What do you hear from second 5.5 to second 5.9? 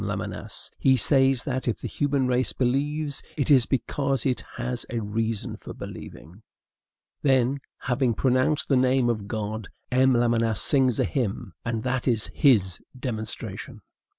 for